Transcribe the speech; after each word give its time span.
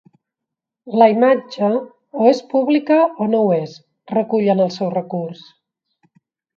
La 1.01 1.07
imatge 1.15 1.69
o 1.75 2.25
és 2.31 2.41
publica 2.55 2.99
o 3.27 3.31
no 3.35 3.45
ho 3.45 3.55
és, 3.61 3.79
recull 4.17 4.53
en 4.57 4.69
el 4.69 4.77
seu 4.81 4.95
recurs. 5.01 5.49